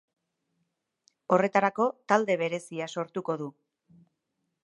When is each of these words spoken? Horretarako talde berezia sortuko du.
Horretarako 1.35 1.87
talde 2.13 2.37
berezia 2.43 2.89
sortuko 2.97 3.39
du. 3.45 3.53